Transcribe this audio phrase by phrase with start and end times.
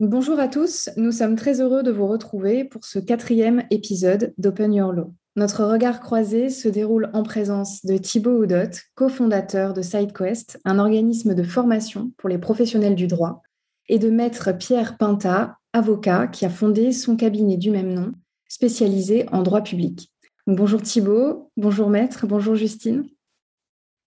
[0.00, 4.72] Bonjour à tous, nous sommes très heureux de vous retrouver pour ce quatrième épisode d'Open
[4.72, 5.12] Your Law.
[5.36, 11.34] Notre regard croisé se déroule en présence de Thibaut Oudot, cofondateur de SideQuest, un organisme
[11.34, 13.42] de formation pour les professionnels du droit,
[13.90, 18.12] et de maître Pierre Pinta, avocat qui a fondé son cabinet du même nom,
[18.48, 20.10] spécialisé en droit public.
[20.46, 23.06] bonjour Thibaut, bonjour maître, bonjour Justine.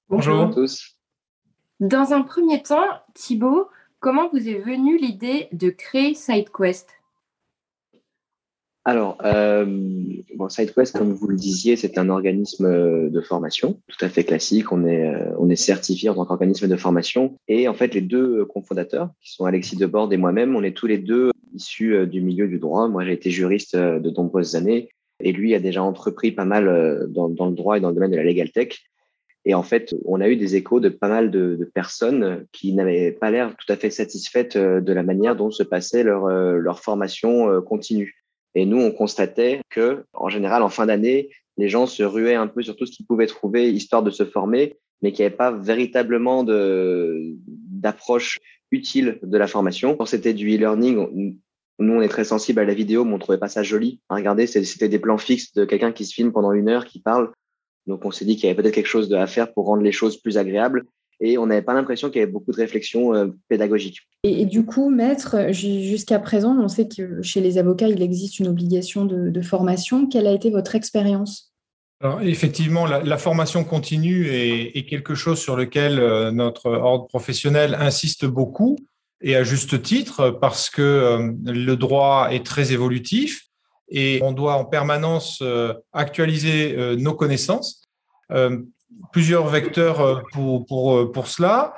[0.09, 0.97] Bonjour à tous.
[1.79, 3.67] Dans un premier temps, Thibaut,
[4.03, 6.89] Comment vous est venue l'idée de créer SideQuest?
[8.83, 9.65] Alors, euh,
[10.49, 14.73] SideQuest, comme vous le disiez, c'est un organisme de formation tout à fait classique.
[14.73, 17.37] On est, euh, on est certifié en tant qu'organisme de formation.
[17.47, 20.87] Et en fait, les deux cofondateurs, qui sont Alexis Debord et moi-même, on est tous
[20.87, 22.89] les deux issus euh, du milieu du droit.
[22.89, 24.89] Moi, j'ai été juriste de nombreuses années
[25.21, 28.11] et lui a déjà entrepris pas mal dans, dans, le droit et dans le domaine
[28.11, 28.83] de la legal tech.
[29.45, 33.11] Et en fait, on a eu des échos de pas mal de, personnes qui n'avaient
[33.11, 36.57] pas l'air tout à fait satisfaites euh, de la manière dont se passait leur, euh,
[36.57, 38.23] leur formation euh, continue.
[38.55, 42.47] Et nous, on constatait que, en général, en fin d'année, les gens se ruaient un
[42.47, 45.35] peu sur tout ce qu'ils pouvaient trouver histoire de se former, mais qu'il n'y avait
[45.35, 48.39] pas véritablement d'approche
[48.71, 49.95] utile de la formation.
[49.95, 51.35] Quand c'était du e-learning,
[51.79, 53.99] nous, on est très sensible à la vidéo, mais on trouvait pas ça joli.
[54.09, 57.31] Regardez, c'était des plans fixes de quelqu'un qui se filme pendant une heure, qui parle.
[57.87, 59.91] Donc, on s'est dit qu'il y avait peut-être quelque chose à faire pour rendre les
[59.91, 60.85] choses plus agréables.
[61.19, 63.99] Et on n'avait pas l'impression qu'il y avait beaucoup de réflexion euh, pédagogique.
[64.23, 68.47] Et, du coup, maître, jusqu'à présent, on sait que chez les avocats, il existe une
[68.47, 70.07] obligation de, formation.
[70.07, 71.53] Quelle a été votre expérience?
[72.01, 78.25] Alors, effectivement, la, formation continue est, quelque chose sur lequel euh, notre ordre professionnel insiste
[78.25, 78.77] beaucoup,
[79.21, 83.47] et à juste titre, parce que euh, le droit est très évolutif
[83.93, 87.87] et on doit en permanence euh, actualiser euh, nos connaissances.
[88.31, 88.57] Euh,
[89.11, 91.75] plusieurs vecteurs pour, pour, pour cela.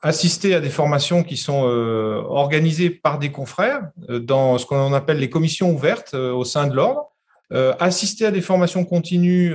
[0.00, 5.30] Assister à des formations qui sont organisées par des confrères dans ce qu'on appelle les
[5.30, 7.10] commissions ouvertes au sein de l'ordre,
[7.80, 9.54] assister à des formations continues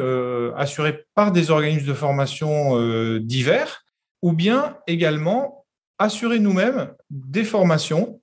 [0.56, 3.84] assurées par des organismes de formation divers,
[4.22, 5.66] ou bien également
[5.98, 8.22] assurer nous-mêmes des formations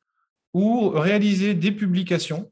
[0.54, 2.50] ou réaliser des publications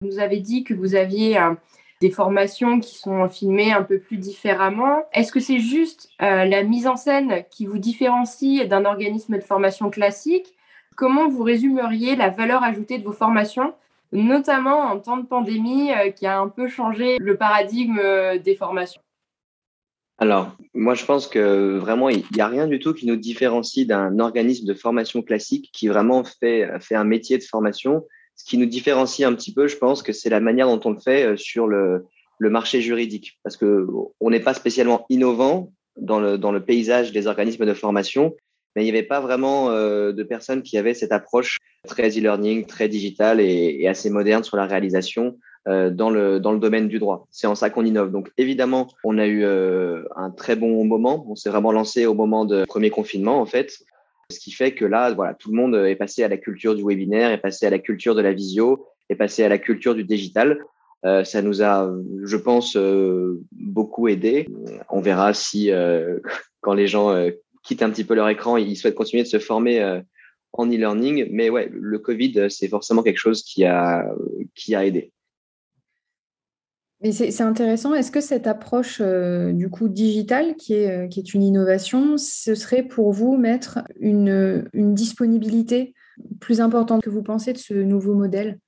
[0.00, 1.52] vous avez dit que vous aviez euh,
[2.00, 5.04] des formations qui sont filmées un peu plus différemment.
[5.12, 9.42] Est-ce que c'est juste euh, la mise en scène qui vous différencie d'un organisme de
[9.42, 10.54] formation classique?
[10.96, 13.74] Comment vous résumeriez la valeur ajoutée de vos formations,
[14.12, 18.00] notamment en temps de pandémie euh, qui a un peu changé le paradigme
[18.42, 19.02] des formations?
[20.16, 23.86] Alors, moi, je pense que vraiment, il n'y a rien du tout qui nous différencie
[23.86, 28.04] d'un organisme de formation classique qui vraiment fait, fait un métier de formation
[28.40, 30.92] ce qui nous différencie un petit peu, je pense que c'est la manière dont on
[30.92, 32.06] le fait euh, sur le,
[32.40, 33.38] marché juridique.
[33.42, 33.86] Parce que
[34.18, 38.34] on n'est pas spécialement innovant dans le, paysage des organismes de formation,
[38.74, 42.64] mais il n'y avait pas vraiment euh, de personnes qui avaient cette approche très e-learning,
[42.64, 45.36] très digitale et, assez moderne sur la réalisation
[45.68, 47.26] euh, dans le domaine du droit.
[47.30, 48.10] C'est en ça qu'on innove.
[48.10, 51.26] Donc évidemment, on a eu un très bon moment.
[51.28, 53.84] On s'est vraiment lancé au moment du premier confinement, en fait.
[54.30, 56.82] Ce qui fait que là, voilà, tout le monde est passé à la culture du
[56.84, 60.04] webinaire, est passé à la culture de la visio, est passé à la culture du
[60.04, 60.58] digital.
[61.06, 61.90] Euh, ça nous a,
[62.24, 64.46] je pense, euh, beaucoup aidé.
[64.90, 66.18] On verra si, euh,
[66.60, 67.14] quand les gens
[67.62, 70.02] quittent un petit peu leur écran, ils souhaitent continuer de se former
[70.52, 71.28] en e-learning.
[71.30, 74.06] Mais ouais, le Covid, c'est forcément quelque chose qui a,
[74.54, 75.12] qui a aidé.
[77.02, 77.94] Mais c'est intéressant.
[77.94, 82.18] Est-ce que cette approche euh, du coup digitale, qui est, euh, qui est une innovation,
[82.18, 85.94] ce serait pour vous mettre une, une, disponibilité
[86.40, 88.58] plus importante que vous pensez de ce nouveau modèle?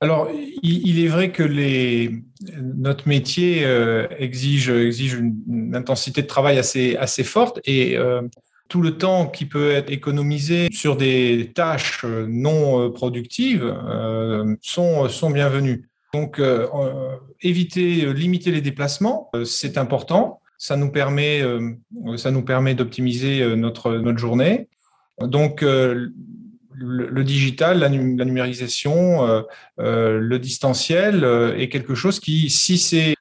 [0.00, 0.30] Alors,
[0.62, 2.22] il, est vrai que les,
[2.60, 7.96] notre métier euh, exige, exige une, intensité de travail assez, assez forte et
[8.68, 13.72] tout le temps qui peut être économisé sur des tâches non productives
[14.60, 15.82] sont, sont bienvenus.
[16.12, 20.40] Donc, euh, euh, éviter, euh, limiter les déplacements, c'est important.
[20.58, 21.42] Ça nous permet,
[22.16, 24.68] ça nous permet d'optimiser notre, notre journée.
[25.20, 29.42] Donc, le, digital, la, numérisation,
[29.78, 31.24] le distanciel
[31.58, 33.16] est quelque chose qui, si c'est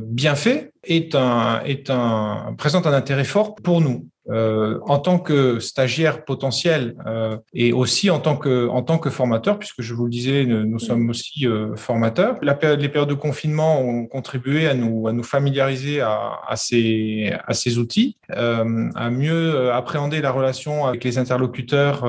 [0.00, 4.08] bien fait, est un, est un, présente un intérêt fort pour nous.
[4.28, 9.08] Euh, en tant que stagiaire potentiel euh, et aussi en tant que en tant que
[9.08, 12.36] formateur, puisque je vous le disais, nous, sommes aussi euh, formateurs.
[12.42, 16.56] La période, les périodes de confinement ont contribué à nous à nous familiariser à, à
[16.56, 22.02] ces à ces outils, à mieux appréhender la relation avec les interlocuteurs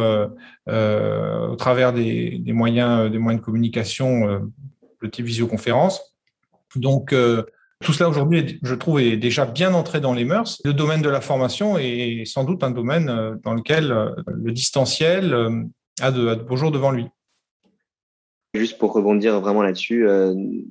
[0.66, 4.42] au travers des, des, moyens des moyens de communication
[5.04, 6.16] de type visioconférence.
[6.76, 7.14] Donc
[7.84, 10.60] tout cela aujourd'hui, je trouve, est déjà bien entré dans les mœurs.
[10.66, 14.52] Le domaine de la formation est sans doute un domaine euh, dans lequel euh, le
[14.52, 15.64] distanciel euh,
[16.02, 17.06] a de, beaux jours devant lui.
[18.56, 20.08] Juste pour rebondir vraiment là-dessus,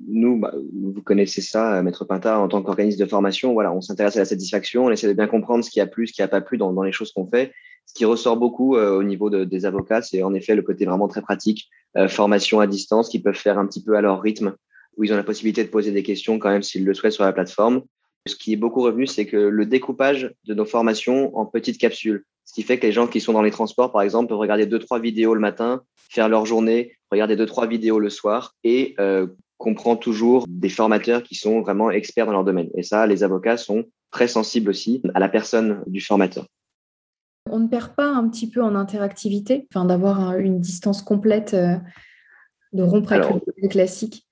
[0.09, 4.19] nous, bah, vous connaissez ça, Maître Pintard, en tant qu'organisme de formation, on s'intéresse à
[4.19, 6.41] la satisfaction, on essaie de bien comprendre ce qui a plu, ce qui n'a pas
[6.41, 7.53] plu dans, les choses qu'on fait.
[7.85, 11.21] Ce qui ressort beaucoup au niveau des avocats, c'est en effet le côté vraiment très
[11.21, 11.69] pratique,
[12.09, 14.55] formation à distance, qui peuvent faire un petit peu à leur rythme,
[14.97, 17.23] où ils ont la possibilité de poser des questions quand même s'ils le souhaitent sur
[17.23, 17.83] la plateforme.
[18.27, 22.25] Ce qui est beaucoup revenu, c'est que le découpage de nos formations en petites capsules,
[22.43, 24.65] ce qui fait que les gens qui sont dans les transports, par exemple, peuvent regarder
[24.65, 28.95] deux trois vidéos le matin, faire leur journée, regarder deux trois vidéos le soir, et
[28.99, 29.27] euh,
[29.57, 32.69] comprend toujours des formateurs qui sont vraiment experts dans leur domaine.
[32.75, 36.45] Et ça, les avocats sont très sensibles aussi à la personne du formateur.
[37.49, 41.77] On ne perd pas un petit peu en interactivité, enfin d'avoir une distance complète euh,
[42.73, 44.26] de rompre avec le classique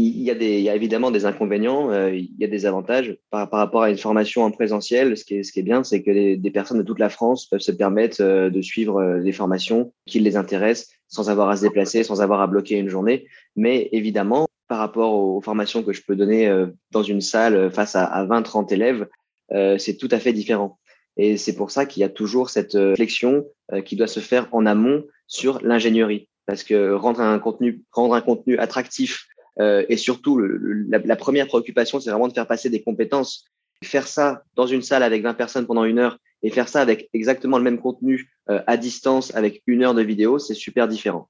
[0.00, 2.66] il y, a des, il y a évidemment des inconvénients, euh, il y a des
[2.66, 5.16] avantages par, rapport à une formation en présentiel.
[5.16, 7.46] Ce qui est, ce qui est bien, c'est que des personnes de toute la France
[7.46, 11.56] peuvent se permettre euh, de suivre euh, des formations qui les intéressent sans avoir à
[11.56, 13.26] se déplacer, sans avoir à bloquer une journée.
[13.56, 16.48] Mais évidemment, par rapport aux formations que je peux donner
[16.90, 19.08] dans une salle face à, à 20, 30 élèves,
[19.50, 20.78] c'est tout à fait différent.
[21.16, 23.46] Et c'est pour ça qu'il y a toujours cette réflexion
[23.86, 26.28] qui doit se faire en amont sur l'ingénierie.
[26.44, 29.26] Parce que rendre un contenu, rendre un contenu attractif
[29.60, 33.44] euh, et surtout, la, première préoccupation, c'est vraiment de faire passer des compétences.
[33.84, 37.08] Faire ça dans une salle avec 20 personnes pendant une heure et faire ça avec
[37.12, 41.28] exactement le même contenu euh, à distance avec une heure de vidéo, c'est super différent.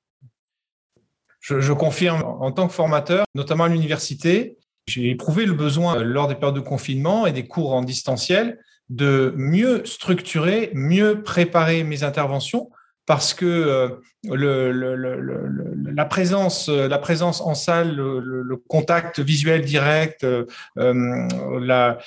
[1.40, 6.28] Je, je, confirme, en tant que formateur, notamment à l'université, j'ai éprouvé le besoin lors
[6.28, 8.58] des périodes de confinement et des cours en distanciel
[8.88, 12.70] de mieux structurer, mieux préparer mes interventions
[13.08, 13.88] parce que euh,
[14.26, 20.44] la, présence, la présence en salle, le, contact visuel direct, euh,
[20.76, 21.98] la,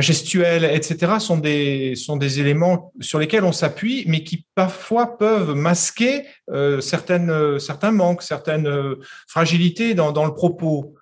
[0.00, 6.80] gestuelle, etc., sont des, éléments sur lesquels on s'appuie, mais qui parfois peuvent masquer euh,
[6.80, 8.96] certains manques, certaines
[9.28, 10.96] fragilités dans, le propos.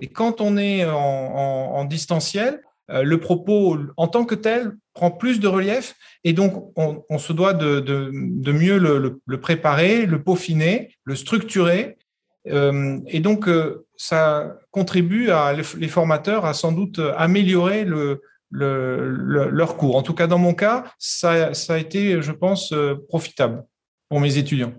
[0.00, 5.38] Et quand on est en, distanciel, euh, le propos en tant que tel prend plus
[5.38, 5.94] de relief
[6.24, 8.10] et donc on, se doit de,
[8.50, 11.96] mieux le, préparer, le peaufiner, le structurer.
[12.48, 17.86] Euh, et donc euh, ça contribue à les formateurs à sans doute améliorer
[18.50, 19.96] leur cours.
[19.96, 22.74] En tout cas, dans mon cas, ça a été, je pense,
[23.08, 23.64] profitable
[24.08, 24.74] pour mes étudiants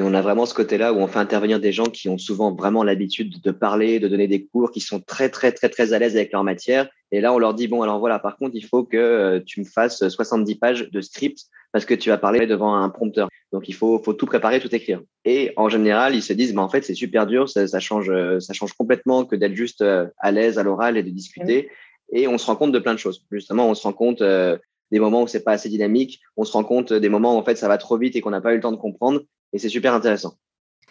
[0.00, 2.82] on a vraiment ce côté-là où on fait intervenir des gens qui ont souvent vraiment
[2.82, 6.16] l'habitude de parler, de donner des cours, qui sont très, très, très, très à l'aise
[6.16, 6.88] avec leur matière.
[7.12, 9.60] Et là, on leur dit, bon, alors voilà, par contre, il faut que euh, tu
[9.60, 13.28] me fasses 70 pages de script parce que tu vas parler devant un prompteur.
[13.52, 15.00] Donc, il faut, faut tout préparer, tout écrire.
[15.24, 18.52] Et en général, ils se disent, mais en fait, c'est super dur, ça, change, ça
[18.52, 21.68] change complètement que d'être juste euh, à l'aise à l'oral et de discuter.
[22.12, 23.24] Et on se rend compte de plein de choses.
[23.30, 24.58] Justement, on se rend compte euh,
[24.90, 26.20] des moments où c'est pas assez dynamique.
[26.36, 28.30] On se rend compte des moments où en fait ça va trop vite et qu'on
[28.30, 29.20] n'a pas eu le temps de comprendre
[29.52, 30.34] et c'est super intéressant.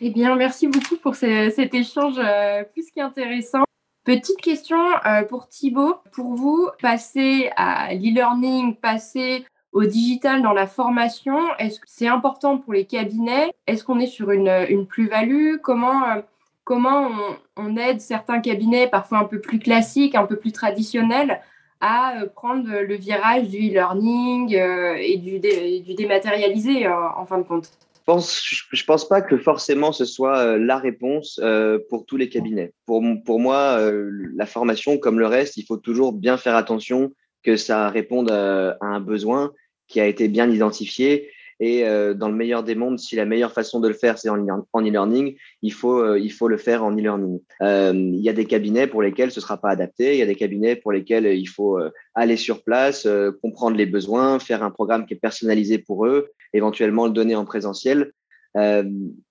[0.01, 3.63] Eh bien, merci beaucoup pour cet échange euh, plus qu'intéressant.
[4.05, 5.95] Petite question euh, pour Thibaut.
[6.13, 12.57] Pour vous, passer à l'e-learning, passer au digital dans la formation, est-ce que c'est important
[12.57, 13.51] pour les cabinets?
[13.67, 15.57] Est-ce qu'on est sur une, plus-value?
[15.61, 16.21] Comment, euh,
[16.63, 17.09] comment
[17.57, 21.41] on, aide certains cabinets, parfois un peu plus classiques, un peu plus traditionnels,
[21.81, 27.69] à prendre le virage du e-learning et du, du dématérialisé en fin de compte
[28.09, 28.41] pense,
[28.71, 32.73] je pense pas que forcément ce soit euh, la réponse euh, pour tous les cabinets.
[32.87, 37.11] Pour, pour moi, euh, la formation, comme le reste, il faut toujours bien faire attention
[37.43, 39.51] que ça réponde à, un besoin
[39.87, 41.29] qui a été bien identifié.
[41.59, 41.83] Et
[42.15, 45.35] dans le meilleur des mondes, si la meilleure façon de le faire, c'est en e-learning,
[45.61, 47.39] il, faut, il faut le faire en e-learning.
[47.61, 50.13] il y a des cabinets pour lesquels ce sera pas adapté.
[50.13, 51.77] Il y a des cabinets pour lesquels il faut
[52.15, 53.05] aller sur place,
[53.41, 57.45] comprendre les besoins, faire un programme qui est personnalisé pour eux éventuellement le donner en
[57.45, 58.11] présentiel.
[58.57, 58.83] Euh,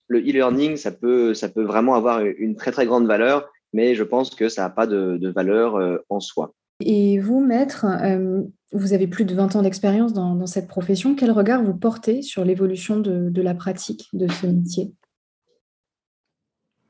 [0.07, 4.05] le e-learning, ça peut, ça peut vraiment avoir une très très grande valeur, mais je
[4.05, 6.55] pense que ça n'a pas de, valeur euh, en soi.
[6.81, 8.43] Et vous, maître, euh,
[8.73, 11.15] vous avez plus de 20 ans d'expérience dans, cette profession.
[11.15, 14.93] Quel regard vous portez sur l'évolution de, la pratique de ce métier?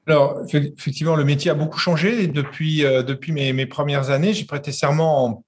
[0.06, 4.32] Alors, effectivement, le métier a beaucoup changé depuis, depuis mes, premières années.
[4.32, 5.44] J'ai prêté serment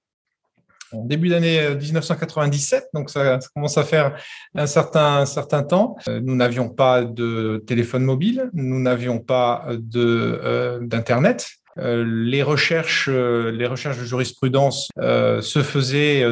[0.93, 4.15] en début d'année 1997, euh, donc ça, commence à faire
[4.55, 5.95] un certain, certain temps.
[6.07, 11.49] Euh, nous n'avions pas de téléphone mobile, nous n'avions pas euh, d'internet.
[11.77, 16.25] Les recherches, les recherches de jurisprudence se faisaient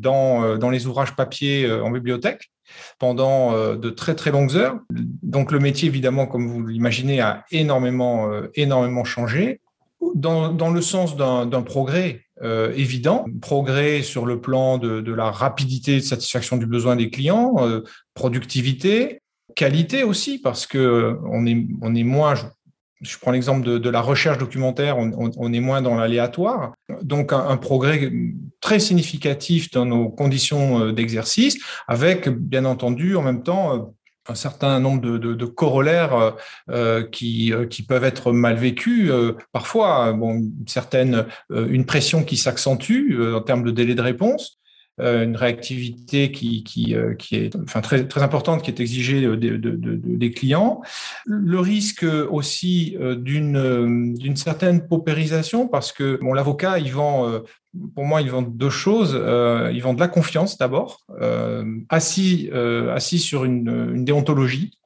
[0.00, 2.50] dans dans les ouvrages papier en bibliothèque
[2.98, 4.78] pendant de très très longues heures.
[5.22, 9.60] Donc le métier, évidemment, comme vous l'imaginez, a énormément énormément changé
[10.14, 15.30] dans, dans le sens d'un progrès euh, évident, progrès sur le plan de, de, la
[15.30, 17.82] rapidité de satisfaction du besoin des clients, euh,
[18.14, 19.20] productivité,
[19.54, 22.34] qualité aussi, parce que on est, on est moins,
[23.20, 26.72] prends l'exemple de, la recherche documentaire, on, est moins dans l'aléatoire.
[27.02, 28.10] Donc, un, progrès
[28.60, 33.92] très significatif dans nos conditions d'exercice, avec, bien entendu, en même temps,
[34.28, 36.30] un certain nombre de, corollaires euh,
[36.70, 39.10] euh, qui, euh, peuvent être mal vécus.
[39.52, 40.16] parfois,
[41.50, 44.58] une pression qui s'accentue en termes de délai de réponse.
[45.02, 49.20] Euh, une réactivité qui, qui, euh, qui est enfin, très, très importante, qui est exigée
[49.22, 50.80] de, de, de, des clients.
[51.26, 57.40] Le risque aussi euh, d'une d'une certaine paupérisation, parce que bon, l'avocat, il vend,
[57.94, 59.14] pour moi, il vend deux choses.
[59.72, 61.00] il vend de la confiance d'abord,
[61.88, 62.50] assis,
[62.94, 64.78] assis sur une, une déontologie.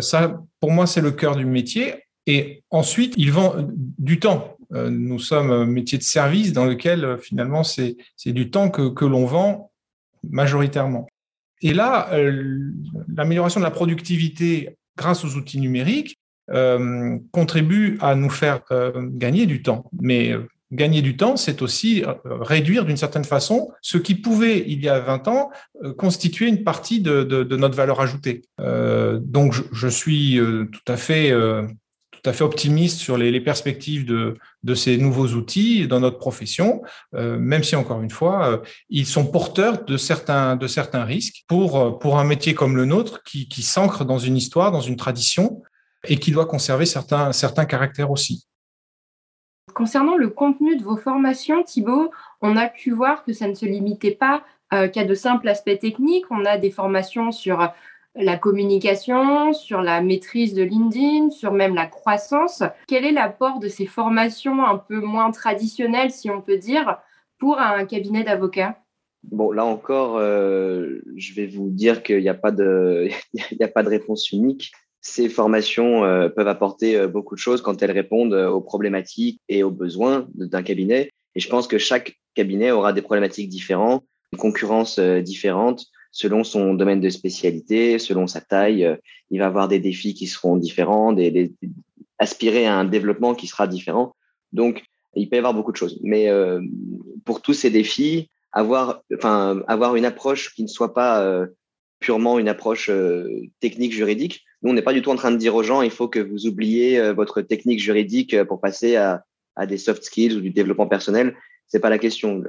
[0.00, 1.94] ça, pour moi, c'est le cœur du métier.
[2.26, 3.54] Et ensuite, il vend
[3.98, 4.56] du temps.
[4.74, 8.88] Euh, nous sommes un métier de service dans lequel euh, finalement c'est du temps que,
[8.88, 9.70] que l'on vend
[10.28, 11.06] majoritairement.
[11.60, 12.72] Et là, euh,
[13.14, 16.18] l'amélioration de la productivité grâce aux outils numériques
[17.30, 18.60] contribue à nous faire
[18.94, 19.88] gagner du temps.
[20.02, 20.34] Mais
[20.70, 25.00] gagner du temps, c'est aussi réduire d'une certaine façon ce qui pouvait, il y a
[25.00, 25.50] 20 ans,
[25.96, 28.42] constituer une partie de, de, notre valeur ajoutée.
[28.58, 30.38] donc, je suis
[30.72, 31.32] tout à fait
[32.22, 36.82] tout à fait optimiste sur les, perspectives de, ces nouveaux outils dans notre profession,
[37.14, 38.58] euh, même si encore une fois, euh,
[38.90, 42.84] ils sont porteurs de certains, de certains risques pour, euh, pour un métier comme le
[42.84, 45.62] nôtre qui, qui s'ancre dans une histoire, dans une tradition
[46.04, 48.46] et qui doit conserver certains, certains caractères aussi.
[49.74, 53.64] Concernant le contenu de vos formations, Thibault, on a pu voir que ça ne se
[53.64, 56.24] limitait pas qu'à de simples aspects techniques.
[56.30, 57.70] On a des formations sur
[58.14, 62.62] la communication, sur la maîtrise de LinkedIn, sur même la croissance.
[62.86, 66.98] Quel est l'apport de ces formations un peu moins traditionnelles, si on peut dire,
[67.38, 68.78] pour un cabinet d'avocats?
[69.24, 73.08] Bon, là encore, euh, je vais vous dire qu'il n'y a, pas de,
[73.60, 74.72] a pas de réponse unique.
[75.00, 79.62] Ces formations euh, peuvent apporter euh, beaucoup de choses quand elles répondent aux problématiques et
[79.62, 81.10] aux besoins d'un cabinet.
[81.34, 86.74] Et je pense que chaque cabinet aura des problématiques différentes, une concurrence différente selon son
[86.74, 88.96] domaine de spécialité, selon sa taille, euh,
[89.30, 91.52] il va avoir des défis qui seront différents, des,
[92.18, 94.14] aspirer à un développement qui sera différent.
[94.52, 94.84] Donc,
[95.16, 95.98] il peut y avoir beaucoup de choses.
[96.02, 96.60] Mais euh,
[97.24, 101.46] pour tous ces défis, avoir, une approche qui ne soit pas euh,
[101.98, 102.90] purement une approche
[103.60, 104.44] technique juridique.
[104.62, 106.18] Nous, on n'est pas du tout en train de dire aux gens, il faut que
[106.18, 109.22] vous oubliez votre technique juridique pour passer à
[109.66, 111.36] des soft skills ou du développement personnel
[111.72, 112.42] c'est pas la question.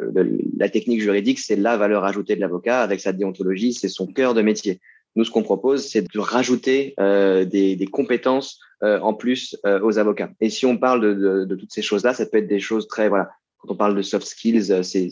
[0.57, 4.33] la technique juridique, c'est la valeur ajoutée de l'avocat avec sa déontologie, c'est son cœur
[4.33, 4.81] de métier.
[5.15, 9.79] Nous, ce qu'on propose, c'est de rajouter euh, des, des, compétences euh, en plus euh,
[9.81, 10.31] aux avocats.
[10.41, 12.85] Et si on parle de, de, de toutes ces choses-là, ça peut être des choses
[12.89, 13.29] très voilà.
[13.59, 15.07] Quand on parle de soft skills, euh, c'est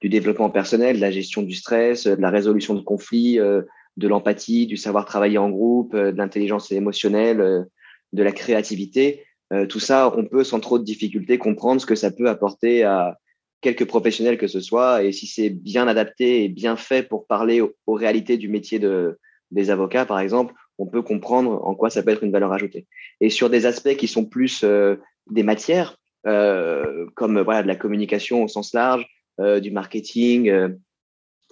[0.00, 4.66] du développement personnel, de la gestion du stress, de la résolution de conflits, de l'empathie,
[4.66, 7.66] du savoir travailler en groupe, de l'intelligence émotionnelle,
[8.12, 9.22] de la créativité.
[9.68, 13.16] tout ça, on peut sans trop de difficultés comprendre ce que ça peut apporter à,
[13.62, 17.62] quelques professionnels que ce soit, et si c'est bien adapté et bien fait pour parler
[17.62, 19.18] aux, réalités du métier de,
[19.50, 22.86] des avocats, par exemple, on peut comprendre en quoi ça peut être une valeur ajoutée.
[23.20, 24.96] Et sur des aspects qui sont plus euh,
[25.30, 29.06] des matières, euh, comme voilà de la communication au sens large,
[29.40, 30.52] euh, du marketing,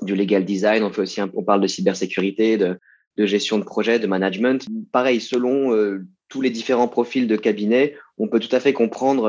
[0.03, 2.79] du legal design, on fait aussi on parle de cybersécurité, de,
[3.19, 4.67] gestion de projet, de management.
[4.93, 5.77] Pareil, selon
[6.29, 9.25] tous les différents profils de cabinet, on peut tout à fait comprendre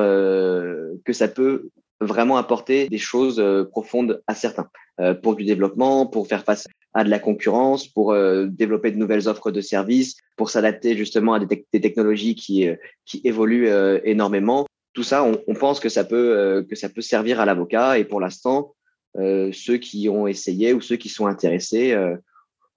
[1.03, 1.71] que ça peut
[2.01, 6.67] vraiment apporter des choses euh, profondes à certains euh, pour du développement, pour faire face
[6.93, 11.33] à de la concurrence, pour euh, développer de nouvelles offres de services, pour s'adapter justement
[11.33, 12.67] à des, technologies qui,
[13.05, 13.69] qui évoluent
[14.03, 14.65] énormément.
[14.93, 18.03] Tout ça, on, on, pense que ça peut que ça peut servir à l'avocat et
[18.03, 18.75] pour l'instant,
[19.15, 21.95] ceux qui ont essayé ou ceux qui sont intéressés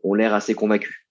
[0.05, 1.04] ont l'air assez convaincus.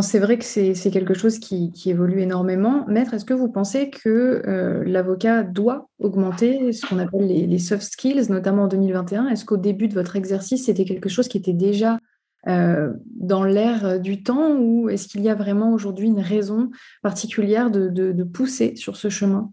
[0.00, 2.86] C'est vrai que c'est quelque chose qui, évolue énormément.
[2.88, 7.82] Maître, est-ce que vous pensez que euh, l'avocat doit augmenter ce qu'on appelle les, soft
[7.82, 11.52] skills, notamment en 2021 Est-ce qu'au début de votre exercice, c'était quelque chose qui était
[11.52, 11.98] déjà
[12.46, 14.56] euh, dans l'air du temps?
[14.56, 16.70] Ou est-ce qu'il y a vraiment aujourd'hui une raison
[17.02, 19.52] particulière de, pousser sur ce chemin?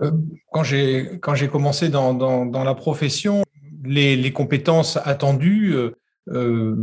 [0.00, 0.12] Euh,
[0.52, 3.42] Quand j'ai commencé dans, la profession,
[3.82, 5.74] les, compétences attendues
[6.32, 6.76] euh,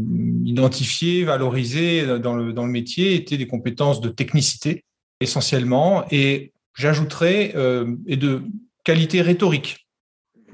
[0.44, 4.84] identifiées, valorisées dans le, dans le métier étaient des compétences de technicité
[5.20, 8.44] essentiellement et j'ajouterais euh, et de
[8.84, 9.88] qualité rhétorique.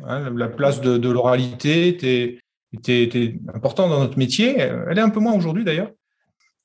[0.06, 2.40] Hein, la place de, l'oralité était,
[2.74, 4.58] était, était, importante dans notre métier.
[4.58, 5.92] Elle est un peu moins aujourd'hui d'ailleurs.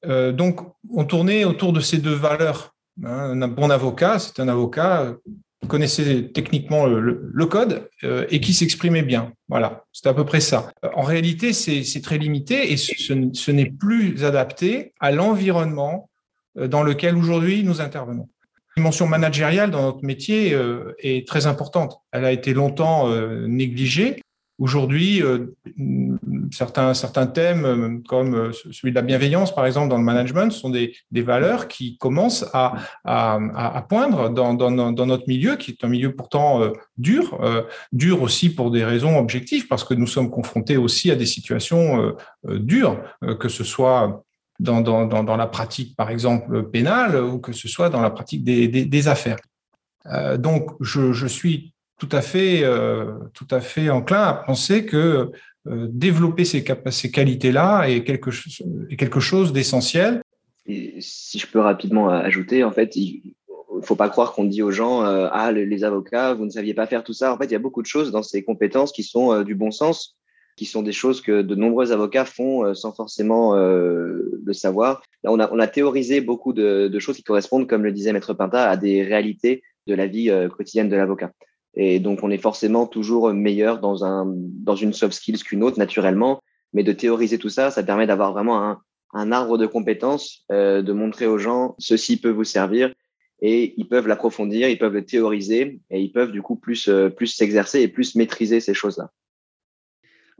[0.06, 2.74] Euh, donc, on tournait autour de ces deux valeurs.
[3.04, 5.16] Hein, un bon avocat, c'est un avocat
[5.68, 9.32] connaissait techniquement le, code euh, et qui s'exprimait bien.
[9.48, 10.70] Voilà, c'est à peu près ça.
[10.94, 16.08] En réalité, c'est très limité et ce, n'est plus adapté à l'environnement
[16.58, 18.28] euh, dans lequel aujourd'hui nous intervenons.
[18.76, 21.98] La dimension managériale dans notre métier euh, est très importante.
[22.12, 23.08] Elle a été longtemps
[23.46, 24.20] négligée.
[24.58, 25.22] Aujourd'hui,
[26.50, 30.50] certains, certains thèmes, euh, comme euh, celui de la bienveillance, par exemple, dans le management,
[30.50, 35.84] sont des, des valeurs qui commencent à, à, poindre dans, dans, notre milieu, qui est
[35.84, 37.38] un milieu pourtant euh, dur,
[37.92, 42.14] dur aussi pour des raisons objectives, parce que nous sommes confrontés aussi à des situations
[42.44, 42.98] dures,
[43.38, 44.24] que ce soit
[44.58, 48.44] dans, dans, dans, la pratique, par exemple, pénale, ou que ce soit dans la pratique
[48.44, 49.38] des, des, des affaires.
[50.38, 52.62] donc, je, je suis tout à fait,
[53.32, 55.30] tout à fait enclin à penser que
[55.68, 58.30] euh, développer ces, ces qualités-là est quelque,
[58.88, 60.22] est quelque chose d'essentiel.
[61.00, 63.34] Si je peux rapidement ajouter, en fait, il
[63.82, 66.86] faut pas croire qu'on dit aux gens euh, ah les avocats vous ne saviez pas
[66.86, 67.32] faire tout ça.
[67.32, 69.54] En fait, il y a beaucoup de choses dans ces compétences qui sont euh, du
[69.56, 70.16] bon sens,
[70.56, 75.02] qui sont des choses que de nombreux avocats font sans forcément le savoir.
[75.22, 78.12] Là, on a, on a théorisé beaucoup de, de, choses qui correspondent, comme le disait
[78.12, 81.30] Maître Pinta, à des réalités de la vie quotidienne de l'avocat.
[81.76, 85.78] Et donc, on est forcément toujours meilleur dans, un, dans une soft skills qu'une autre,
[85.78, 86.40] naturellement.
[86.72, 88.80] Mais de théoriser tout ça, ça permet d'avoir vraiment un,
[89.12, 92.92] un, arbre de compétences, euh, de montrer aux gens ceci peut vous servir
[93.40, 97.10] et ils peuvent l'approfondir, ils peuvent le théoriser et ils peuvent du coup plus, euh,
[97.10, 99.10] plus s'exercer et plus maîtriser ces choses-là.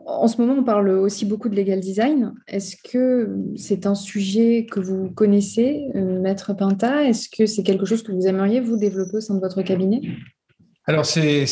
[0.04, 2.34] En ce moment, on parle aussi beaucoup de legal design.
[2.46, 7.86] Est-ce que c'est un sujet que vous connaissez, euh, Maître Pinta Est-ce que c'est quelque
[7.86, 10.02] chose que vous aimeriez vous développer au sein de votre cabinet?
[10.88, 11.46] Alors, c'est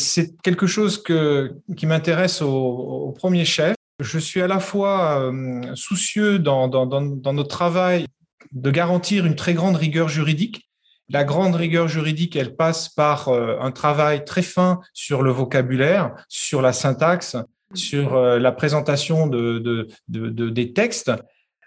[0.44, 3.74] quelque chose qui m'intéresse au, premier chef.
[4.00, 8.06] Je suis à la fois euh, soucieux dans, notre travail
[8.52, 10.68] de garantir une très grande rigueur juridique.
[11.08, 16.14] La grande rigueur juridique, elle passe par euh, un travail très fin sur le vocabulaire,
[16.28, 17.36] sur la syntaxe,
[17.74, 21.12] sur euh, la présentation de, de, de, des textes.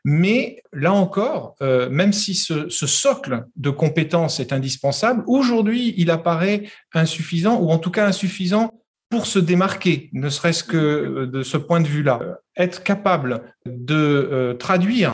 [0.09, 6.69] Mais là encore, euh, même si ce, socle de compétences est indispensable, aujourd'hui, il apparaît
[6.93, 8.71] insuffisant, ou en tout cas insuffisant
[9.09, 12.39] pour se démarquer, ne serait-ce que euh, de ce point de vue-là.
[12.55, 15.13] Être capable de euh, traduire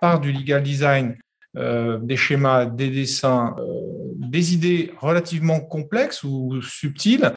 [0.00, 1.18] par du legal design
[1.54, 3.56] des schémas, des dessins,
[4.16, 7.32] des idées relativement complexes ou subtiles,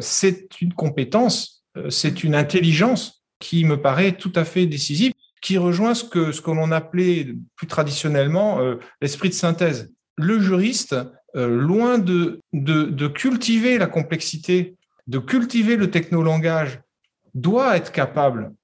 [0.00, 5.92] c'est une compétence, c'est une intelligence qui me paraît tout à fait décisive qui rejoint
[5.92, 9.92] ce que, ce l'on appelait plus traditionnellement euh, l'esprit de synthèse.
[10.16, 10.96] Le juriste,
[11.34, 14.76] euh, loin de, de, de, cultiver la complexité,
[15.08, 16.80] de cultiver le technolangage,
[17.34, 18.54] doit être capable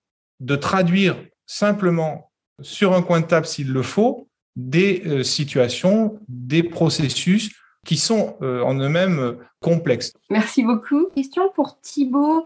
[0.41, 2.31] de traduire simplement
[2.63, 8.37] sur un coin de table s'il le faut des euh, situations, des processus qui sont
[8.43, 10.13] en eux-mêmes complexes.
[10.29, 11.07] Merci beaucoup.
[11.17, 12.45] Question pour Thibault.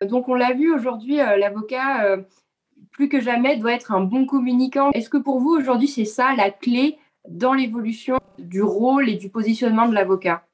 [0.00, 2.16] Donc on l'a vu aujourd'hui, l'avocat
[2.90, 4.90] plus que jamais, doit être un bon communicant.
[4.92, 6.96] Est-ce que pour vous, aujourd'hui, c'est ça la clé
[7.28, 10.44] dans l'évolution du rôle et du positionnement de l'avocat?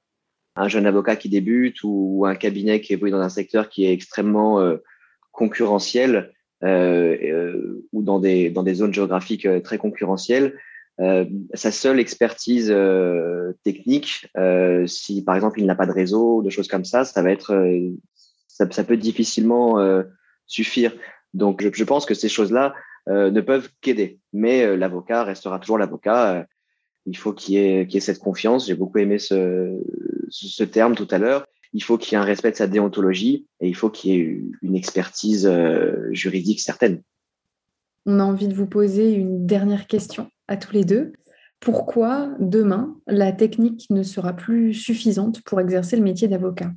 [0.57, 3.93] Un jeune avocat qui débute ou un cabinet qui évolue dans un secteur qui est
[3.93, 4.77] extrêmement euh,
[5.33, 6.33] concurrentiel
[6.63, 10.57] euh, euh, ou dans des, dans des zones géographiques très concurrentielles,
[11.55, 12.73] sa seule expertise
[13.65, 14.29] technique,
[14.87, 17.53] si par exemple il n'a pas de réseau, de choses comme ça, ça va être,
[18.47, 19.75] ça, ça peut difficilement
[20.47, 20.93] suffire.
[21.35, 22.75] Donc, je, pense que ces choses-là
[23.09, 24.19] euh, ne peuvent qu'aider.
[24.33, 26.35] Mais euh, l'avocat restera toujours l'avocat.
[26.35, 26.45] Euh,
[27.07, 28.67] il faut qu'il y, ait cette confiance.
[28.67, 29.79] J'ai beaucoup aimé ce,
[30.31, 31.47] ce, terme tout à l'heure.
[31.75, 34.17] Il faut qu'il y ait un respect de sa déontologie et il faut qu'il y
[34.17, 35.51] ait une expertise
[36.13, 37.03] juridique certaine.
[38.07, 41.13] On a envie de vous poser une dernière question à tous les deux.
[41.61, 46.71] Pourquoi demain, la technique ne sera plus suffisante pour exercer le métier d'avocat?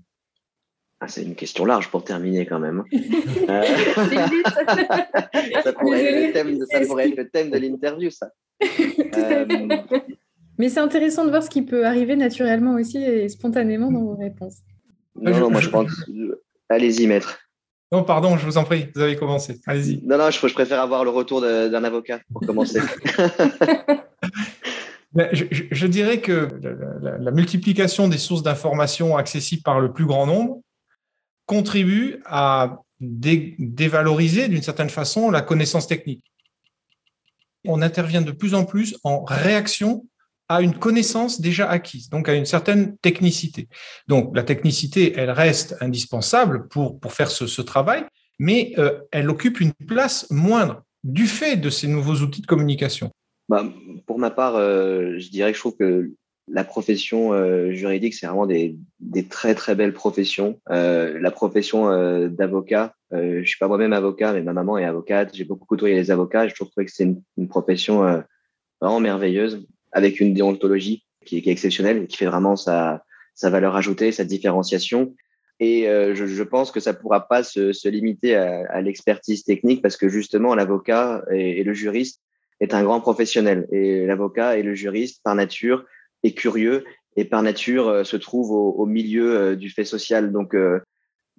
[1.00, 2.84] Ah, c'est une question large pour terminer quand même.
[3.50, 3.62] Euh,
[5.64, 8.30] ça, pourrait être le thème de, l'interview, ça.
[9.18, 9.46] Euh,
[10.58, 14.16] Mais c'est intéressant de voir ce qui peut arriver naturellement aussi et spontanément dans vos
[14.16, 14.58] réponses.
[15.16, 15.92] Non, non, moi je pense.
[16.68, 17.40] Allez-y, maître.
[17.92, 19.60] Non, pardon, je vous en prie, vous avez commencé.
[19.66, 20.06] Allez-y.
[20.06, 22.82] Non, non, je, préfère avoir le retour d'un avocat pour commencer.
[25.32, 26.50] je, dirais que
[27.02, 30.62] la multiplication des sources d'informations accessibles par le plus grand nombre
[31.48, 36.24] contribue à dévaloriser d'une certaine façon la connaissance technique.
[37.66, 40.06] On intervient de plus en plus en réaction
[40.50, 43.68] à une connaissance déjà acquise, donc à une certaine technicité.
[44.08, 48.06] Donc la technicité, elle reste indispensable pour, pour faire ce, travail,
[48.40, 53.12] mais euh, elle occupe une place moindre du fait de ces nouveaux outils de communication.
[53.50, 53.66] Bah,
[54.06, 56.12] pour ma part, euh, je dirais que je trouve que
[56.48, 60.60] la profession euh, juridique, c'est vraiment des, des, très très belles professions.
[60.70, 64.86] Euh, la profession euh, d'avocat, euh, je suis pas moi-même avocat, mais ma maman est
[64.86, 65.32] avocate.
[65.34, 66.48] J'ai beaucoup côtoyé les avocats.
[66.48, 68.22] Je trouve que c'est une, une, profession euh,
[68.80, 73.04] vraiment merveilleuse, avec une déontologie qui, qui, est exceptionnelle qui fait vraiment sa,
[73.36, 75.14] sa valeur ajoutée, sa différenciation.
[75.60, 79.44] Et euh, je, je, pense que ça pourra pas se, se limiter à, à l'expertise
[79.44, 82.22] technique parce que justement l'avocat et, et le juriste
[82.60, 85.84] est un grand professionnel et l'avocat et le juriste par nature
[86.24, 90.32] est curieux et par nature euh, se trouve au, au milieu euh, du fait social.
[90.32, 90.80] Donc, euh,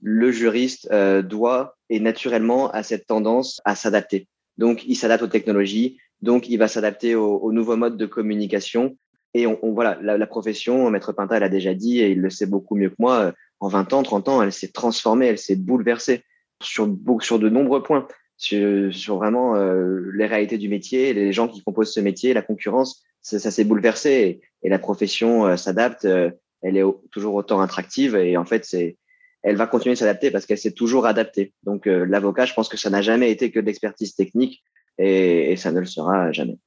[0.00, 0.88] le juriste
[1.24, 4.28] doit et naturellement a cette tendance à s'adapter.
[4.56, 8.96] Donc, il s'adapte aux technologies, donc il va s'adapter aux, aux, nouveaux modes de communication.
[9.34, 12.30] Et on, on voilà, la, la, profession, Maître Pinta l'a déjà dit et il le
[12.30, 13.32] sait beaucoup mieux que moi.
[13.58, 16.22] En 20 ans, 30 ans, elle s'est transformée, elle s'est bouleversée
[16.62, 16.88] sur,
[17.20, 21.62] sur de nombreux points, sur, sur vraiment euh, les réalités du métier, les gens qui
[21.62, 26.04] composent ce métier, la concurrence ça, s'est bouleversé et, la profession euh, s'adapte.
[26.04, 26.30] Euh,
[26.62, 28.96] elle est toujours autant attractive et en fait, c'est,
[29.42, 31.52] elle va continuer de s'adapter parce qu'elle s'est toujours adaptée.
[31.62, 34.64] Donc, euh, l'avocat, je pense que ça n'a jamais été que de l'expertise technique
[34.98, 36.58] et, et, ça ne le sera jamais.